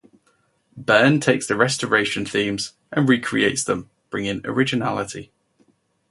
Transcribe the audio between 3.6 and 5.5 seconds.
them, bringing originality.